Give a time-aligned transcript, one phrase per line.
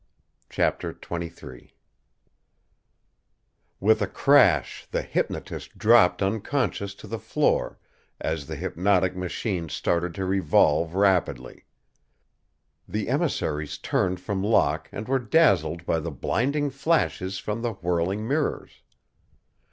[0.49, 1.75] CHAPTER XXIII
[3.79, 7.77] With a crash the hypnotist dropped unconscious to the floor
[8.19, 11.65] as the hypnotic machine started to revolve rapidly.
[12.87, 18.27] The emissaries turned from Locke and were dazzled by the blinding flashes from the whirling
[18.27, 18.81] mirrors.